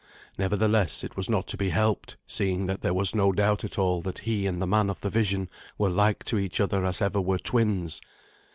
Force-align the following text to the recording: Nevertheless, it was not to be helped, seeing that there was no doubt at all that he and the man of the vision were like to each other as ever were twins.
Nevertheless, 0.35 1.03
it 1.03 1.15
was 1.15 1.29
not 1.29 1.45
to 1.49 1.57
be 1.57 1.69
helped, 1.69 2.17
seeing 2.25 2.65
that 2.65 2.81
there 2.81 2.91
was 2.91 3.13
no 3.13 3.31
doubt 3.31 3.63
at 3.63 3.77
all 3.77 4.01
that 4.01 4.17
he 4.17 4.47
and 4.47 4.59
the 4.59 4.65
man 4.65 4.89
of 4.89 4.99
the 5.01 5.11
vision 5.11 5.47
were 5.77 5.91
like 5.91 6.23
to 6.23 6.39
each 6.39 6.59
other 6.59 6.87
as 6.87 7.03
ever 7.03 7.21
were 7.21 7.37
twins. 7.37 8.01